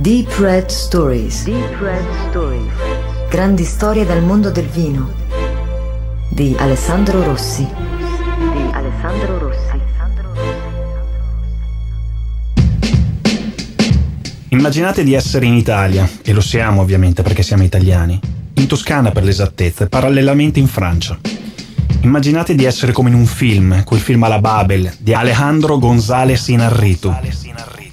[0.00, 1.42] Deep Red Stories.
[1.42, 2.70] Deep Red Stories.
[3.28, 5.10] Grandi storie dal mondo del vino.
[6.30, 7.66] Di Alessandro Rossi.
[7.66, 9.80] Di Alessandro Rossi.
[14.50, 18.20] Immaginate di essere in Italia, e lo siamo ovviamente perché siamo italiani,
[18.54, 21.18] in Toscana per l'esattezza e parallelamente in Francia.
[22.02, 27.12] Immaginate di essere come in un film, quel film alla Babel di Alejandro González Inarritu,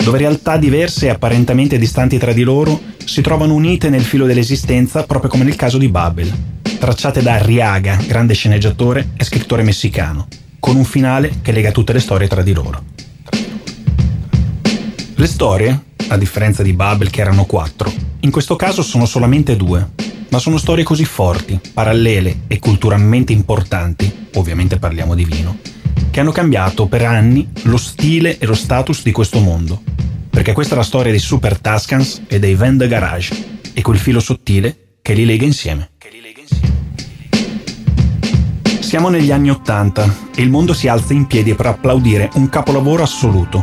[0.04, 5.04] dove realtà diverse e apparentemente distanti tra di loro si trovano unite nel filo dell'esistenza
[5.04, 6.32] proprio come nel caso di Babel,
[6.80, 10.28] tracciate da Arriaga, grande sceneggiatore e scrittore messicano,
[10.60, 12.84] con un finale che lega tutte le storie tra di loro.
[15.16, 19.88] Le storie, a differenza di Babel che erano quattro, in questo caso sono solamente due,
[20.30, 25.58] ma sono storie così forti, parallele e culturalmente importanti, ovviamente parliamo di vino,
[26.16, 29.82] che hanno cambiato per anni lo stile e lo status di questo mondo.
[30.30, 33.36] Perché questa è la storia dei Super Tuscans e dei Vin de Garage
[33.74, 35.90] e quel filo sottile che li lega insieme.
[38.80, 43.04] Siamo negli anni Ottanta e il mondo si alza in piedi per applaudire un capolavoro
[43.04, 43.62] assoluto.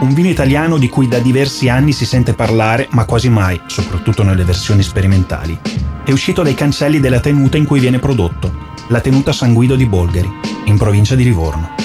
[0.00, 4.24] Un vino italiano di cui da diversi anni si sente parlare, ma quasi mai, soprattutto
[4.24, 5.56] nelle versioni sperimentali.
[6.04, 9.86] È uscito dai cancelli della tenuta in cui viene prodotto, la tenuta San Guido di
[9.86, 10.28] Bolgheri,
[10.64, 11.83] in provincia di Livorno.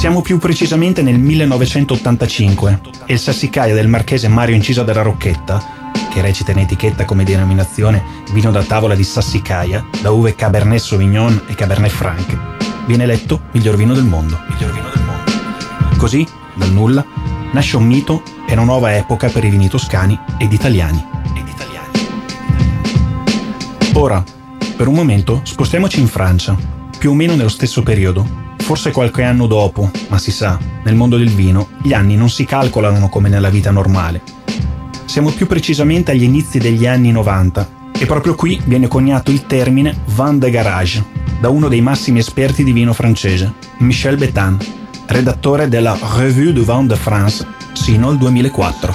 [0.00, 5.62] Siamo più precisamente nel 1985 e il sassicaia del marchese Mario Incisa della Rocchetta,
[6.10, 11.42] che recita in etichetta come denominazione vino da tavola di sassicaia, da uve Cabernet Sauvignon
[11.48, 12.34] e Cabernet Franc,
[12.86, 14.40] viene eletto miglior vino del mondo.
[14.48, 15.98] Miglior vino del mondo.
[15.98, 17.04] Così, dal nulla,
[17.52, 21.04] nasce un mito e una nuova epoca per i vini toscani ed italiani.
[21.36, 21.88] Ed italiani.
[23.92, 24.24] Ora,
[24.76, 26.56] per un momento, spostiamoci in Francia,
[26.96, 31.16] più o meno nello stesso periodo, forse qualche anno dopo, ma si sa, nel mondo
[31.16, 34.22] del vino gli anni non si calcolano come nella vita normale.
[35.06, 39.98] Siamo più precisamente agli inizi degli anni 90 e proprio qui viene coniato il termine
[40.14, 41.04] vin de garage
[41.40, 44.56] da uno dei massimi esperti di vino francese, Michel Betan,
[45.06, 48.94] redattore della Revue du Vin de France sino al 2004.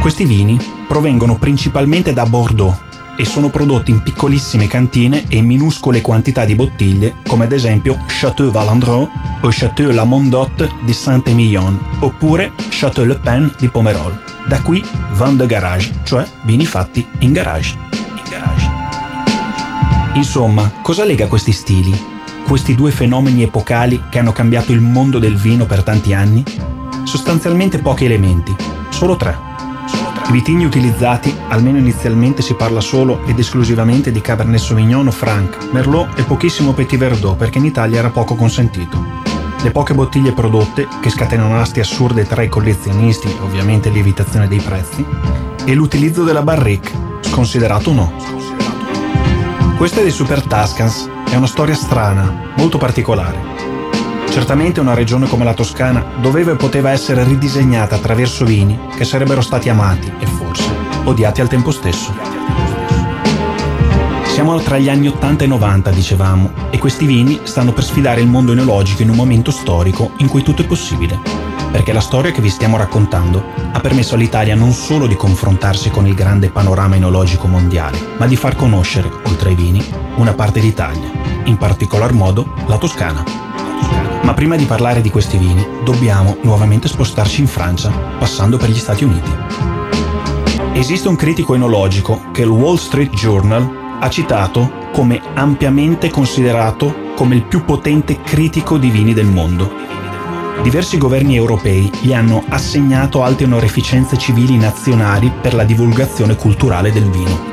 [0.00, 2.76] Questi vini provengono principalmente da Bordeaux
[3.16, 7.98] e sono prodotti in piccolissime cantine e in minuscole quantità di bottiglie, come ad esempio
[8.06, 9.08] Château Valandreux
[9.40, 14.18] o Château La Mondotte di Saint-Émilion, oppure Château Le Pen di Pomerol.
[14.46, 17.76] Da qui vin de garage, cioè vini fatti in garage.
[17.92, 18.70] In garage.
[20.14, 22.10] Insomma, cosa lega questi stili?
[22.46, 26.42] Questi due fenomeni epocali che hanno cambiato il mondo del vino per tanti anni?
[27.04, 28.54] Sostanzialmente pochi elementi,
[28.90, 29.51] solo tre.
[30.32, 36.18] Vitigni utilizzati, almeno inizialmente si parla solo ed esclusivamente di Cabernet Sauvignon o Franc, Merlot
[36.18, 39.04] e pochissimo Petit Verdot perché in Italia era poco consentito.
[39.62, 45.04] Le poche bottiglie prodotte, che scatenano asti assurde tra i collezionisti ovviamente lievitazione dei prezzi,
[45.66, 48.12] e l'utilizzo della barrique, sconsiderato o no.
[49.76, 53.38] Questa dei Super Tuscans è una storia strana, molto particolare.
[54.32, 59.42] Certamente una regione come la Toscana doveva e poteva essere ridisegnata attraverso vini che sarebbero
[59.42, 60.70] stati amati e forse
[61.04, 62.14] odiati al tempo stesso.
[64.24, 68.26] Siamo tra gli anni 80 e 90, dicevamo, e questi vini stanno per sfidare il
[68.26, 71.20] mondo enologico in un momento storico in cui tutto è possibile.
[71.70, 76.06] Perché la storia che vi stiamo raccontando ha permesso all'Italia non solo di confrontarsi con
[76.06, 79.84] il grande panorama enologico mondiale, ma di far conoscere, oltre ai vini,
[80.16, 81.10] una parte d'Italia,
[81.44, 83.42] in particolar modo la Toscana.
[84.22, 88.78] Ma prima di parlare di questi vini, dobbiamo nuovamente spostarci in Francia, passando per gli
[88.78, 89.30] Stati Uniti.
[90.74, 97.34] Esiste un critico enologico che il Wall Street Journal ha citato come ampiamente considerato come
[97.34, 99.70] il più potente critico di vini del mondo.
[100.62, 107.10] Diversi governi europei gli hanno assegnato alte onorificenze civili nazionali per la divulgazione culturale del
[107.10, 107.50] vino.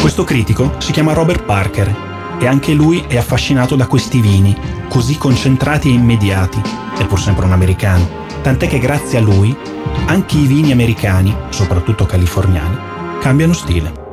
[0.00, 2.09] Questo critico si chiama Robert Parker
[2.40, 4.56] e anche lui è affascinato da questi vini,
[4.88, 6.60] così concentrati e immediati,
[6.98, 8.08] è pur sempre un americano,
[8.42, 9.54] tant'è che grazie a lui
[10.06, 12.76] anche i vini americani, soprattutto californiani,
[13.20, 14.08] cambiano stile.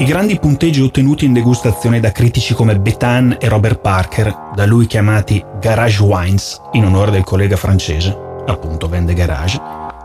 [0.00, 4.86] I grandi punteggi ottenuti in degustazione da critici come Betan e Robert Parker, da lui
[4.86, 8.16] chiamati Garage Wines, in onore del collega francese,
[8.46, 9.60] appunto vende garage,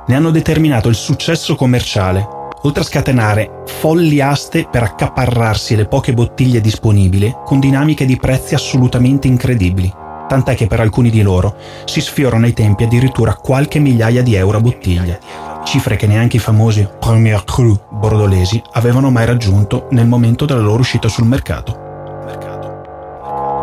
[0.07, 2.27] ne hanno determinato il successo commerciale,
[2.63, 8.55] oltre a scatenare folli aste per accaparrarsi le poche bottiglie disponibili con dinamiche di prezzi
[8.55, 9.91] assolutamente incredibili,
[10.27, 11.55] tant'è che per alcuni di loro
[11.85, 15.17] si sfiorano ai tempi addirittura qualche migliaia di euro a bottiglia,
[15.63, 20.79] cifre che neanche i famosi Premier Cru bordolesi avevano mai raggiunto nel momento della loro
[20.79, 21.81] uscita sul mercato.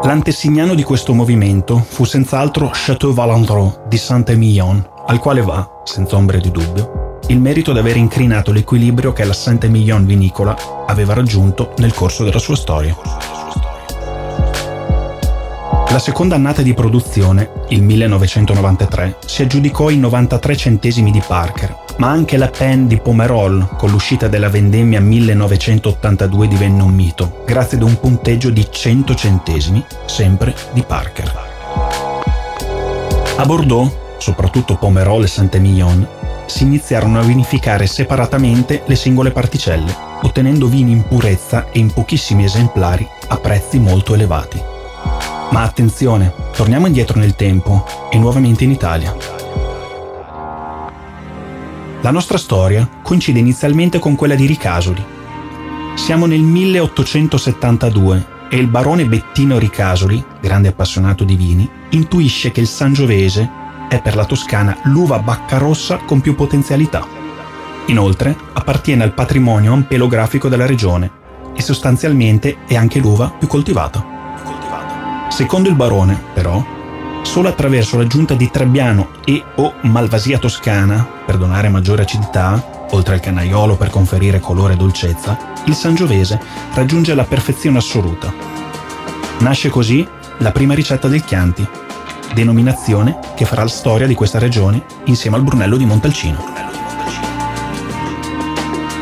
[0.02, 6.38] L'antesignano di questo movimento fu senz'altro Château Valandreux di Saint-Émilion, al quale va, senza ombra
[6.38, 11.94] di dubbio, il merito di aver incrinato l'equilibrio che la Saint-Emilion vinicola aveva raggiunto nel
[11.94, 12.96] corso della sua storia.
[15.90, 22.08] La seconda annata di produzione, il 1993, si aggiudicò i 93 centesimi di Parker, ma
[22.08, 27.84] anche la Pen di Pomerol, con l'uscita della vendemmia 1982 divenne un mito, grazie ad
[27.84, 31.32] un punteggio di 100 centesimi, sempre di Parker.
[33.36, 36.18] A Bordeaux, soprattutto Pomerol e Saint-Emilion,
[36.50, 42.44] si iniziarono a vinificare separatamente le singole particelle, ottenendo vini in purezza e in pochissimi
[42.44, 44.60] esemplari a prezzi molto elevati.
[45.52, 49.16] Ma attenzione, torniamo indietro nel tempo e nuovamente in Italia.
[52.02, 55.04] La nostra storia coincide inizialmente con quella di Ricasoli.
[55.94, 62.66] Siamo nel 1872 e il barone Bettino Ricasoli, grande appassionato di vini, intuisce che il
[62.66, 63.59] Sangiovese
[63.90, 67.04] è per la Toscana l'uva baccarossa con più potenzialità.
[67.86, 71.10] Inoltre appartiene al patrimonio ampelografico della regione
[71.56, 75.26] e sostanzialmente è anche l'uva più coltivata.
[75.28, 76.64] Secondo il barone, però,
[77.22, 83.20] solo attraverso l'aggiunta di Trebbiano e o Malvasia toscana, per donare maggiore acidità, oltre al
[83.20, 86.40] canaiolo per conferire colore e dolcezza, il Sangiovese
[86.74, 88.32] raggiunge la perfezione assoluta.
[89.38, 90.06] Nasce così
[90.38, 91.66] la prima ricetta del Chianti,
[92.34, 96.44] denominazione che farà la storia di questa regione insieme al Brunello di Montalcino.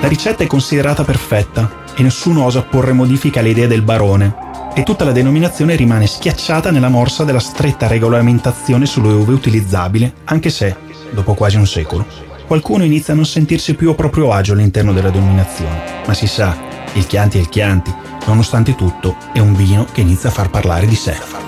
[0.01, 4.47] La ricetta è considerata perfetta e nessuno osa porre modifica alle idee del barone,
[4.79, 10.51] e tutta la denominazione rimane schiacciata nella morsa della stretta regolamentazione sulle uve utilizzabili, anche
[10.51, 10.77] se,
[11.11, 12.07] dopo quasi un secolo,
[12.47, 15.83] qualcuno inizia a non sentirsi più a proprio agio all'interno della denominazione.
[16.07, 16.57] Ma si sa,
[16.93, 17.93] il Chianti è il Chianti,
[18.27, 21.48] nonostante tutto, è un vino che inizia a far parlare di sé.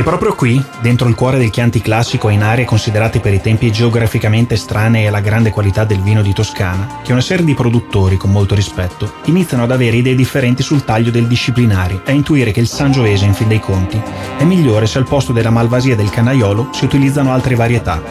[0.00, 3.40] E proprio qui, dentro il cuore del Chianti classico e in aree considerate per i
[3.42, 7.52] tempi geograficamente strane e alla grande qualità del vino di Toscana, che una serie di
[7.52, 12.14] produttori, con molto rispetto, iniziano ad avere idee differenti sul taglio del disciplinari e a
[12.14, 14.00] intuire che il Sangiovese, in fin dei conti,
[14.38, 18.02] è migliore se al posto della malvasia e del canaiolo si utilizzano altre varietà,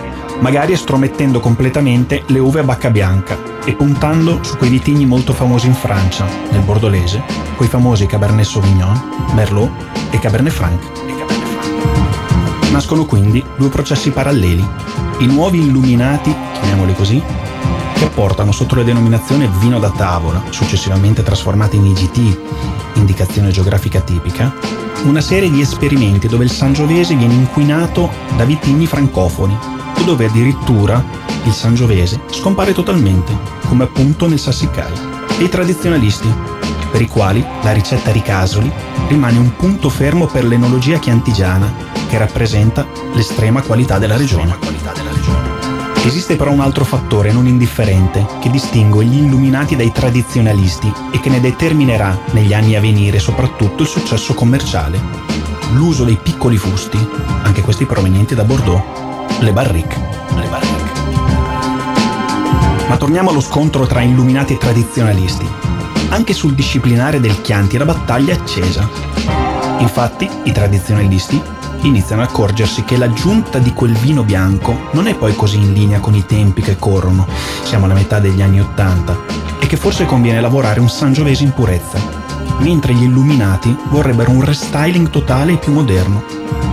[0.42, 3.36] magari estromettendo completamente le uve a bacca bianca
[3.66, 7.24] e puntando su quei vitigni molto famosi in Francia, nel Bordolese,
[7.56, 9.72] quei famosi Cabernet Sauvignon, Merlot
[10.12, 11.39] e Cabernet Franc.
[12.72, 14.66] Nascono quindi due processi paralleli,
[15.20, 17.22] i nuovi illuminati, chiamiamoli così,
[17.96, 22.40] che portano sotto la denominazione vino da tavola, successivamente trasformati in IGT,
[22.94, 24.54] indicazione geografica tipica,
[25.04, 29.58] una serie di esperimenti dove il Sangiovese viene inquinato da vitigni francofoni
[29.98, 31.04] o dove addirittura
[31.46, 33.36] il Sangiovese scompare totalmente,
[33.68, 34.94] come appunto nel Sassicai,
[35.40, 36.32] e i tradizionalisti,
[36.92, 38.72] per i quali la ricetta Ricasoli
[39.08, 44.58] rimane un punto fermo per l'enologia chiantigiana che rappresenta l'estrema qualità della regione.
[46.04, 51.30] Esiste però un altro fattore non indifferente che distingue gli illuminati dai tradizionalisti e che
[51.30, 55.00] ne determinerà negli anni a venire soprattutto il successo commerciale.
[55.74, 56.98] L'uso dei piccoli fusti,
[57.44, 58.82] anche questi provenienti da Bordeaux,
[59.40, 59.96] le barrique.
[60.36, 60.78] Le barrique.
[62.88, 65.48] Ma torniamo allo scontro tra illuminati e tradizionalisti.
[66.10, 68.90] Anche sul disciplinare del Chianti la battaglia è accesa.
[69.78, 71.40] Infatti, i tradizionalisti
[71.82, 76.00] iniziano a accorgersi che l'aggiunta di quel vino bianco non è poi così in linea
[76.00, 77.28] con i tempi che corrono,
[77.64, 79.18] siamo alla metà degli anni Ottanta,
[79.60, 82.00] e che forse conviene lavorare un Sangiovese in purezza,
[82.60, 86.24] mentre gli illuminati vorrebbero un restyling totale e più moderno,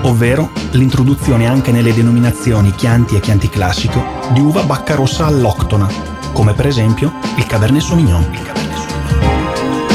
[0.03, 4.03] ovvero l'introduzione anche nelle denominazioni Chianti e Chianti classico
[4.33, 5.89] di uva bacca rossa alloctona,
[6.33, 8.27] come per esempio il Cabernet Sauvignon.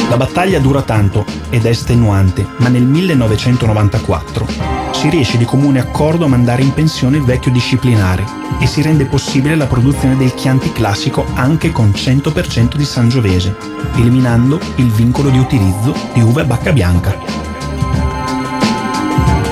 [0.10, 6.26] La battaglia dura tanto ed è estenuante, ma nel 1994 si riesce di comune accordo
[6.26, 8.24] a mandare in pensione il vecchio disciplinare
[8.60, 13.58] e si rende possibile la produzione del Chianti classico anche con 100% di Sangiovese,
[13.96, 17.18] eliminando il vincolo di utilizzo di uve a bacca bianca.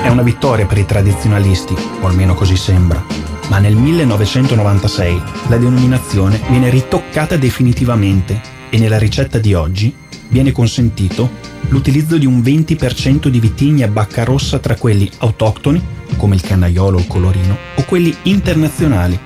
[0.00, 3.04] È una vittoria per i tradizionalisti, o almeno così sembra,
[3.48, 8.40] ma nel 1996 la denominazione viene ritoccata definitivamente
[8.70, 9.92] e nella ricetta di oggi
[10.30, 11.30] viene consentito
[11.68, 15.82] l'utilizzo di un 20% di vitigni a bacca rossa tra quelli autoctoni,
[16.16, 19.18] come il cannaiolo o il colorino, o quelli internazionali,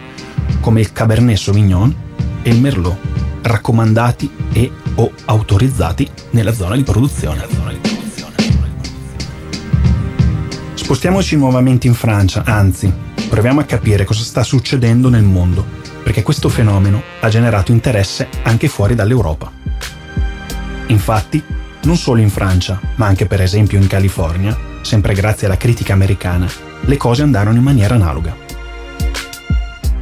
[0.61, 1.95] come il Cabernet Sauvignon
[2.43, 2.97] e il Merlot,
[3.43, 7.47] raccomandati e o autorizzati nella zona di produzione.
[10.75, 12.93] Spostiamoci nuovamente in Francia, anzi,
[13.29, 15.65] proviamo a capire cosa sta succedendo nel mondo,
[16.03, 19.64] perché questo fenomeno ha generato interesse anche fuori dall'Europa.
[20.89, 21.43] Infatti,
[21.85, 26.49] non solo in Francia, ma anche per esempio in California, sempre grazie alla critica americana,
[26.83, 28.37] le cose andarono in maniera analoga.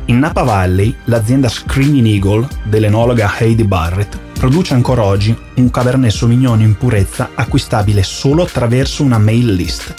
[0.06, 6.60] In Napa Valley, l'azienda Screaming Eagle dell'enologa Heidi Barrett produce ancora oggi un Cabernet Sauvignon
[6.60, 9.94] in purezza acquistabile solo attraverso una mail list.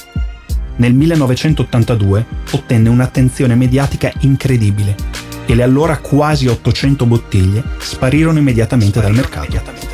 [0.76, 4.96] Nel 1982 ottenne un'attenzione mediatica incredibile
[5.46, 9.93] e le allora quasi 800 bottiglie sparirono immediatamente dal mercato.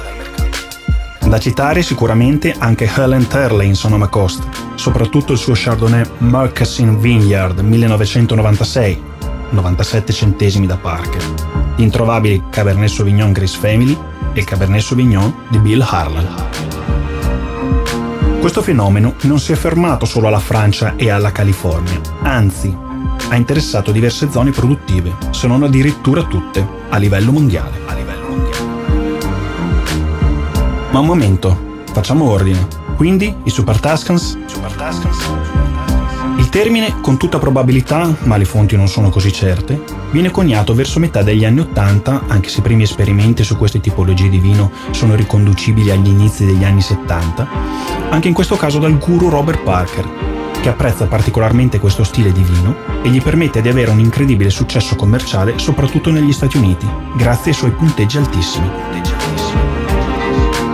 [1.29, 4.41] Da citare sicuramente anche Helen Turley in Sonoma Coast,
[4.74, 9.03] soprattutto il suo Chardonnay Murchison Vineyard 1996,
[9.51, 11.21] 97 centesimi da Parker,
[11.75, 13.95] gli introvabili Cabernet Sauvignon Grace Family
[14.33, 16.27] e il Cabernet Sauvignon di Bill Harlan.
[18.39, 22.75] Questo fenomeno non si è fermato solo alla Francia e alla California, anzi
[23.29, 26.77] ha interessato diverse zone produttive, se non addirittura tutte.
[26.89, 27.98] A livello mondiale.
[30.91, 32.67] Ma un momento, facciamo ordine.
[32.96, 34.38] Quindi i Super Tuscans?
[34.48, 35.29] Super Tuscans?
[36.38, 41.00] Il termine, con tutta probabilità, ma le fonti non sono così certe, viene coniato verso
[41.00, 45.13] metà degli anni Ottanta, anche se i primi esperimenti su queste tipologie di vino sono
[45.13, 47.48] riconducibili agli inizi degli anni 70,
[48.10, 50.08] anche in questo caso dal guru Robert Parker,
[50.60, 54.96] che apprezza particolarmente questo stile di vino e gli permette di avere un incredibile successo
[54.96, 58.69] commerciale soprattutto negli Stati Uniti, grazie ai suoi punteggi altissimi.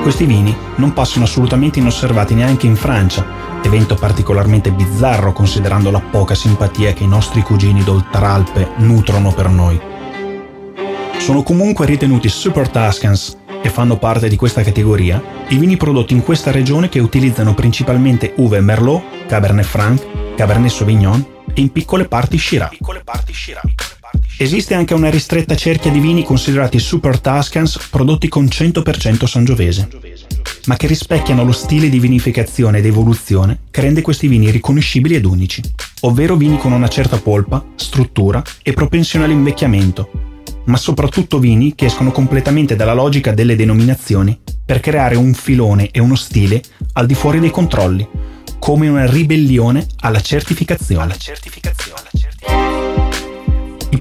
[0.06, 3.26] Questi vini non passano assolutamente inosservati neanche in Francia,
[3.64, 9.82] evento particolarmente bizzarro considerando la poca simpatia che i nostri cugini d'Oltralpe nutrono per noi.
[11.18, 16.22] Sono comunque ritenuti super Tuscans e fanno parte di questa categoria i vini prodotti in
[16.22, 22.38] questa regione che utilizzano principalmente uve Merlot, Cabernet Franc, Cabernet Sauvignon e in piccole parti
[22.38, 22.78] Shiraz.
[24.38, 29.88] Esiste anche una ristretta cerchia di vini considerati super Tuscans prodotti con 100% sangiovese
[30.66, 35.26] ma che rispecchiano lo stile di vinificazione ed evoluzione che rende questi vini riconoscibili ed
[35.26, 35.62] unici,
[36.02, 40.10] ovvero vini con una certa polpa, struttura e propensione all'invecchiamento,
[40.66, 46.00] ma soprattutto vini che escono completamente dalla logica delle denominazioni per creare un filone e
[46.00, 46.62] uno stile
[46.94, 48.08] al di fuori dei controlli,
[48.58, 51.04] come una ribellione alla certificazione.
[51.04, 51.75] Alla certificazione.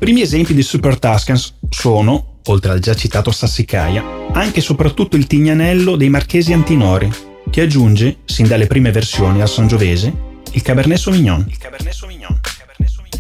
[0.05, 5.27] Primi esempi di Super Tuscans sono, oltre al già citato Sassicaia, anche e soprattutto il
[5.27, 7.11] Tignanello dei Marchesi Antinori,
[7.49, 10.13] che aggiunge, sin dalle prime versioni al Sangiovese,
[10.53, 11.47] il Cabernet Sauvignon.
[11.49, 12.39] Il Cabernet Sauvignon.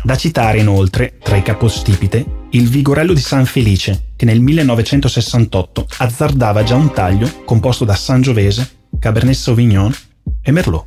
[0.03, 6.65] Da citare inoltre, tra i capostipite, il Vigorello di San Felice, che nel 1968 azzardava
[6.65, 9.97] già un taglio composto da Sangiovese, Cabernet Sauvignon
[10.43, 10.85] e Merlot.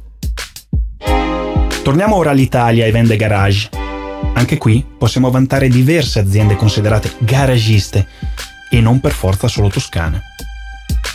[1.81, 3.86] Torniamo ora all'Italia e vende garage,
[4.37, 8.07] anche qui possiamo vantare diverse aziende considerate garagiste
[8.69, 10.21] e non per forza solo toscane.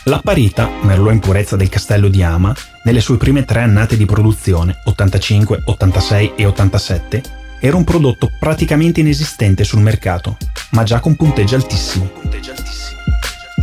[0.05, 2.53] La Parita, merlot in purezza del castello di Ama,
[2.83, 7.23] nelle sue prime tre annate di produzione, 85, 86 e 87,
[7.61, 10.37] era un prodotto praticamente inesistente sul mercato,
[10.71, 12.11] ma già con punteggi altissimi.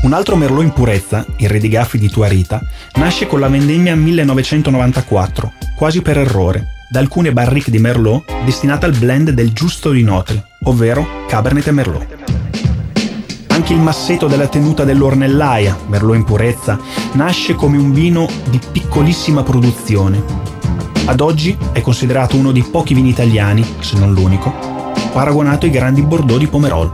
[0.04, 2.62] Un altro merlot in purezza, il Redigaffi di Tuarita,
[2.94, 8.98] nasce con la vendemmia 1994, quasi per errore, da alcune barrique di Merlot destinate al
[8.98, 12.17] blend del giusto di note, ovvero Cabernet e Merlot.
[13.50, 16.79] Anche il masseto della tenuta dell'Ornellaia, Merlot in purezza,
[17.13, 20.24] nasce come un vino di piccolissima produzione.
[21.05, 24.51] Ad oggi è considerato uno dei pochi vini italiani, se non l'unico,
[25.12, 26.91] paragonato ai grandi Bordeaux di Pomerol.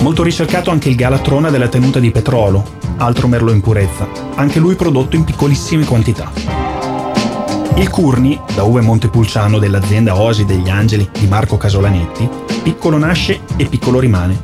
[0.00, 4.74] Molto ricercato anche il Galatrona della tenuta di Petrolo, altro Merlot in purezza, anche lui
[4.74, 6.51] prodotto in piccolissime quantità.
[7.74, 12.28] Il Curni, da uve Montepulciano dell'azienda Osi degli Angeli di Marco Casolanetti,
[12.62, 14.40] piccolo nasce e piccolo rimane.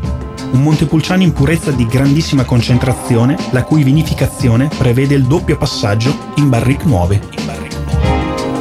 [0.50, 6.48] Un Montepulciano in purezza di grandissima concentrazione, la cui vinificazione prevede il doppio passaggio in
[6.48, 7.20] barrique nuove.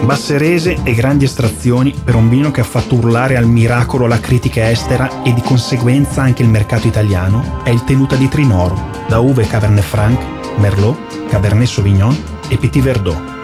[0.04, 4.20] Basse rese e grandi estrazioni per un vino che ha fatto urlare al miracolo la
[4.20, 9.20] critica estera e di conseguenza anche il mercato italiano è il Tenuta di Trinoro, da
[9.20, 10.20] uve Cabernet Franc,
[10.58, 12.16] Merlot, Cabernet Sauvignon
[12.48, 13.37] e Petit Verdot.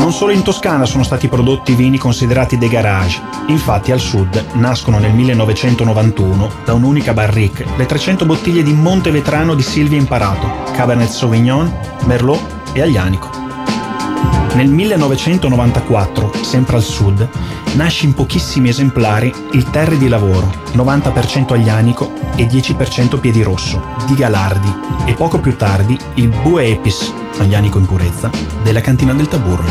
[0.00, 4.98] Non solo in Toscana sono stati prodotti vini considerati de garage, infatti al sud nascono
[4.98, 11.10] nel 1991 da un'unica barrique le 300 bottiglie di Monte Vetrano di Silvia Imparato, Cabernet
[11.10, 11.70] Sauvignon,
[12.06, 12.40] Merlot
[12.72, 13.28] e Aglianico.
[14.54, 17.28] Nel 1994, sempre al sud,
[17.74, 24.74] nasce in pochissimi esemplari il Terre di Lavoro, 90% aglianico e 10% piedirosso, di Galardi,
[25.04, 28.30] e poco più tardi il Bue Epis, aglianico in purezza,
[28.62, 29.70] della cantina del Taburno.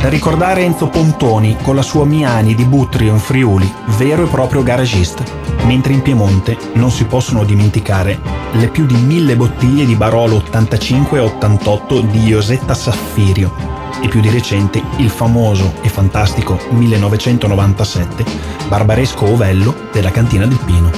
[0.00, 4.62] Da ricordare Enzo Pontoni con la sua Miani di Butrio in Friuli, vero e proprio
[4.62, 5.22] garagista,
[5.64, 8.18] mentre in Piemonte non si possono dimenticare
[8.52, 13.52] le più di mille bottiglie di Barolo 85 e 88 di Iosetta Saffirio,
[14.00, 18.24] e più di recente il famoso e fantastico 1997
[18.68, 20.90] barbaresco ovello della cantina del Pino.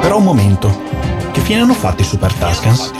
[0.00, 0.82] Però un momento,
[1.30, 2.90] che fine hanno fatto i Super Tuscans?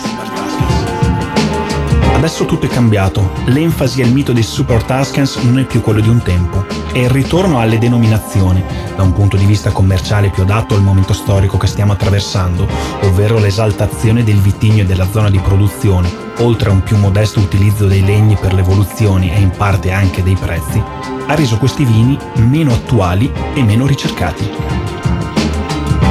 [2.20, 6.10] Adesso tutto è cambiato, l'enfasi il mito dei Super Tuscans non è più quello di
[6.10, 8.62] un tempo, è il ritorno alle denominazioni,
[8.94, 12.68] da un punto di vista commerciale più adatto al momento storico che stiamo attraversando,
[13.04, 17.86] ovvero l'esaltazione del vitigno e della zona di produzione, oltre a un più modesto utilizzo
[17.86, 20.80] dei legni per le evoluzioni e in parte anche dei prezzi,
[21.26, 24.46] ha reso questi vini meno attuali e meno ricercati.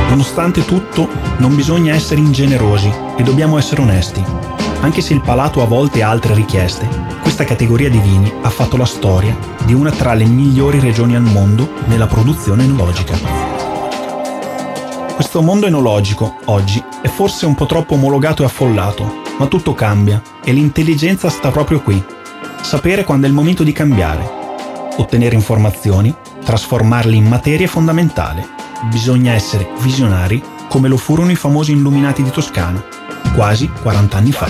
[0.10, 4.39] Nonostante tutto, non bisogna essere ingenerosi e dobbiamo essere onesti.
[4.82, 6.88] Anche se il palato a volte ha altre richieste,
[7.22, 11.22] questa categoria di vini ha fatto la storia di una tra le migliori regioni al
[11.22, 13.18] mondo nella produzione enologica.
[15.14, 20.22] Questo mondo enologico, oggi, è forse un po' troppo omologato e affollato, ma tutto cambia
[20.42, 22.02] e l'intelligenza sta proprio qui.
[22.62, 24.38] Sapere quando è il momento di cambiare.
[24.96, 28.48] Ottenere informazioni, trasformarle in materia è fondamentale.
[28.90, 32.82] Bisogna essere visionari come lo furono i famosi illuminati di Toscana,
[33.34, 34.48] quasi 40 anni fa.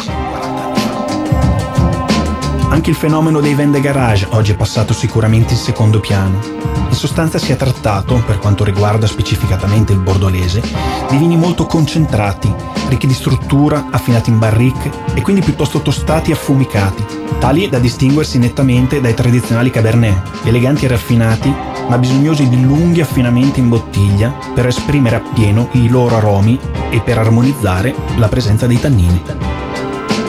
[2.70, 6.40] Anche il fenomeno dei vende garage oggi è passato sicuramente in secondo piano.
[6.88, 10.62] In sostanza si è trattato, per quanto riguarda specificatamente il bordolese,
[11.10, 12.54] di vini molto concentrati,
[12.88, 17.04] ricchi di struttura, affinati in barrique e quindi piuttosto tostati e affumicati,
[17.40, 21.56] tali da distinguersi nettamente dai tradizionali cabernet, eleganti e raffinati,
[21.90, 26.58] ma bisognosi di lunghi affinamenti in bottiglia per esprimere appieno i loro aromi
[26.90, 29.22] e per armonizzare la presenza dei tannini.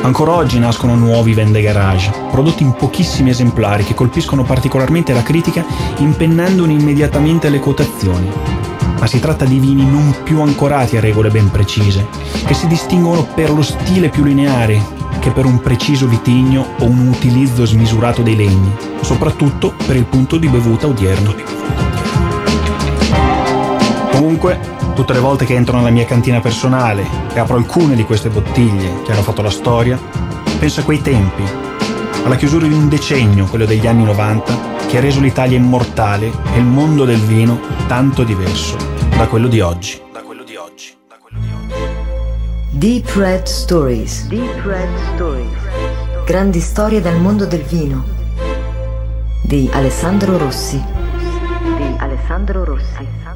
[0.02, 5.64] Ancora oggi nascono nuovi vende garage, prodotti in pochissimi esemplari che colpiscono particolarmente la critica
[5.99, 8.31] impennandone immediatamente le quotazioni.
[8.99, 12.07] Ma si tratta di vini non più ancorati a regole ben precise,
[12.47, 17.09] che si distinguono per lo stile più lineare che per un preciso vitigno o un
[17.09, 21.35] utilizzo smisurato dei legni, soprattutto per il punto di bevuta odierno.
[24.11, 24.59] Comunque,
[24.94, 29.03] tutte le volte che entro nella mia cantina personale e apro alcune di queste bottiglie
[29.05, 29.99] che hanno fatto la storia,
[30.59, 31.42] penso a quei tempi,
[32.25, 36.59] alla chiusura di un decennio, quello degli anni 90, che ha reso l'Italia immortale e
[36.59, 38.77] il mondo del vino tanto diverso
[39.16, 40.10] da quello di oggi.
[42.81, 44.27] Deep Red Stories.
[44.29, 45.53] Deep Red Stories.
[46.25, 48.03] Grandi storie dal mondo del vino.
[49.43, 50.83] Di Alessandro Rossi.
[50.83, 52.97] Di Alessandro Rossi.
[52.97, 53.30] Alessandro Rossi.